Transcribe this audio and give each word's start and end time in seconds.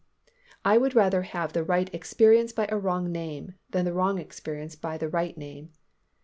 _,I 0.65 0.79
would 0.79 0.95
rather 0.95 1.21
have 1.21 1.53
the 1.53 1.63
right 1.63 1.87
experience 1.93 2.51
by 2.51 2.65
a 2.71 2.75
wrong 2.79 3.11
name, 3.11 3.53
than 3.69 3.85
the 3.85 3.93
wrong 3.93 4.17
experience 4.17 4.75
by 4.75 4.97
the 4.97 5.07
right 5.07 5.37
name. 5.37 5.73